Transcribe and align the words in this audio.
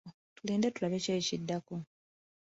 Tulinde 0.35 0.67
tulabe 0.71 0.97
ki 1.03 1.11
ekiddako 1.19 1.75